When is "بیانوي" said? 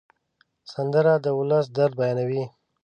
1.99-2.43